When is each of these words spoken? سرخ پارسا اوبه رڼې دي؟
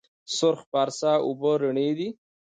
سرخ 0.35 0.59
پارسا 0.71 1.11
اوبه 1.25 1.51
رڼې 1.61 1.89
دي؟ 1.97 2.07